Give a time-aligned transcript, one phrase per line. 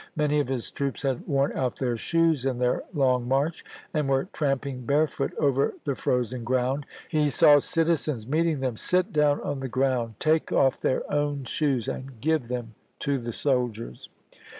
[0.15, 3.63] Many of his troops had worn out their shoes in their long march,
[3.93, 6.85] and were tramping barefoot over the frozen gi'ound.
[7.07, 11.43] He saw citizens, meeting them, sit down on the "National ground, take off their own
[11.43, 13.21] shoes and give them to oct.
[13.21, 13.25] d^m.
[13.25, 14.09] the soldiers.